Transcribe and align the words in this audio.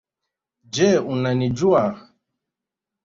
Je 0.73 0.87
unanijua 1.15 1.85